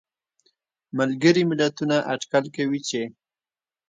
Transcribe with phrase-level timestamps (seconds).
[0.97, 3.01] ملګري ملتونه اټکل کوي چې